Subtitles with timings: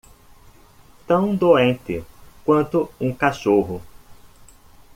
[1.05, 2.03] Tão doente
[2.43, 3.79] quanto um cachorro.